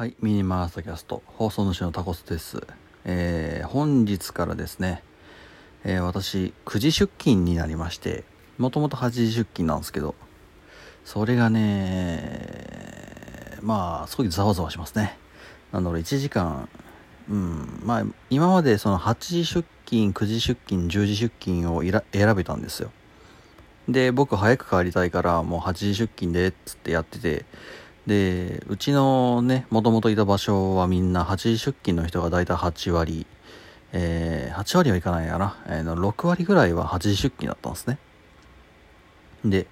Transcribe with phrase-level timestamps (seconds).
[0.00, 2.66] はい、ミニマーストキャスト、放送主のタコスです。
[3.04, 5.02] えー本日からですね、
[5.84, 8.24] えー私、9時出勤になりまして、
[8.56, 10.14] もともと8時出勤なんですけど、
[11.04, 15.18] それがね、まあ、すごいざわざわしますね。
[15.70, 16.70] なんだろう、1時間、
[17.28, 22.90] うん、まあ、今までその8時出勤、9時出勤、10時出勤を選べたんですよ。
[23.86, 27.44] で、僕早く帰りたいから、もう8時出勤で、っつってやってて、
[28.06, 33.26] で、うちのね、もともといた場所はみんな8時出勤の人がだいたい8割、
[33.92, 37.98] えー、8割はいかないやな、えー、6割ぐらいは8時出勤だったんですね。
[39.44, 39.66] で、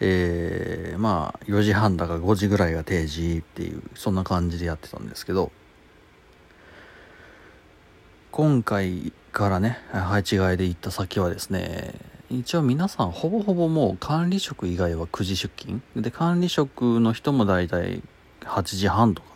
[0.00, 5.50] えー、まあ、4時半だか5時ぐらいが定時っていう、そんな感じでやってたんですけど、
[8.30, 11.94] 今回からね、配置換えで行った先はですね、
[12.30, 15.82] 一応皆さんほぼほぼもう管理職以外は9時出勤。
[15.96, 18.02] で管理職の人も大体
[18.40, 19.28] 8時半とか、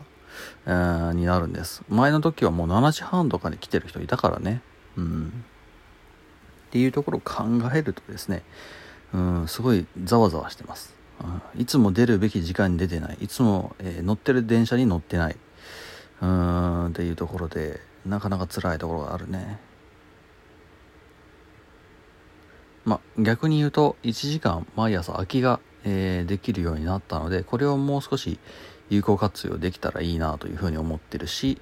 [0.67, 1.83] えーになるんです。
[1.89, 4.63] 前の時はもう7時半とかに来てる人いたからね。
[4.97, 5.45] うん。
[6.69, 8.43] っていうところを考えるとですね
[9.15, 10.95] うんすごいざわざわしてます、
[11.55, 11.61] うん。
[11.61, 13.19] いつも出るべき時間に出てない。
[13.21, 15.37] いつも、えー乗ってる電車に乗ってない。
[16.21, 19.59] うんっていうところでなかなか辛いところがあるね。
[22.89, 28.39] まあ、逆に言うと1時間毎朝空きが、えーできるようになったのでこれをもう少し
[28.91, 31.61] 有効活用できたらいいなというふうに思ってるし、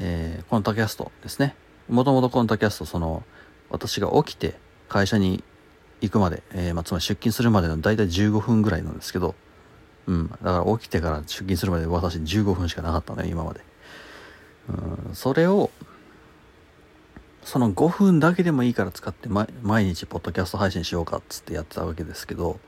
[0.00, 1.54] えーこの tacastですね。
[1.88, 3.22] もともとこの tacastその
[3.70, 4.54] 私が起きて
[4.88, 5.44] 会社に
[6.00, 9.34] 行くまで、えーまあ、つまり出勤するまでの大体15分ぐらいなんですけど、
[10.06, 13.60] うん、だから起きてから出勤するまで私15分しかなかったのよ今まで、
[14.68, 15.70] うん、それを
[17.44, 22.58] その5分だけでもいいから使って毎日ポッドキャスト配信しようかっつってやってたわけですけど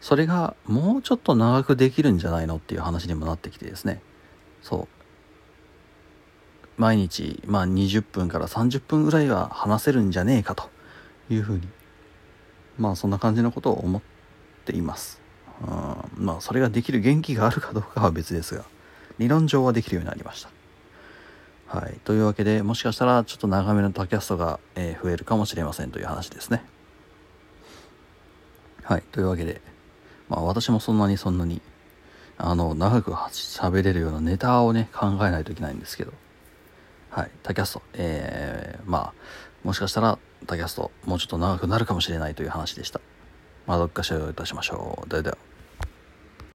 [0.00, 4.00] それがもうちょっと長くできるんじゃないのっていう話にもなってきてですね。
[4.62, 4.88] そ
[6.76, 6.80] う。
[6.80, 10.68] 毎日まあ20分から30分ぐらいは話せるんじゃねえかと
[11.30, 11.68] いうふうに
[12.78, 14.02] まあそんな感じのことを思っ
[14.64, 15.20] ています。
[15.62, 16.24] うん。
[16.24, 18.64] まあそれができる元気があるかどうかは別ですが
[19.18, 20.55] 理論上はできるようになりました。
[21.66, 21.98] はい。
[22.04, 26.64] というわけで、もしかしたらちょっと長めの tacastが、えー増えるかもしれませんという話ですね。
[28.82, 29.02] はい。
[29.10, 29.60] というわけで、
[30.28, 31.60] まあ私もそんなにそんなに、
[32.38, 36.12] あの、長く喋れるようなネタをね、考えないといけないんですけど、
[37.10, 37.30] はい。
[37.42, 39.12] tacast、えー、まあ、
[39.64, 43.00] もしかしたら tacast もうちょっと長くなるかもしれないという話でした。
[43.66, 45.08] まあ、どっかしらいたしましょう。
[45.08, 45.38] ではでは。